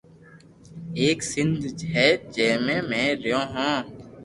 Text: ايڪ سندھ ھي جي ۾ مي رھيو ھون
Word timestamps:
ايڪ 0.99 1.19
سندھ 1.31 1.63
ھي 1.93 2.07
جي 2.33 2.49
۾ 2.65 2.75
مي 2.89 3.03
رھيو 3.21 3.41
ھون 3.53 3.79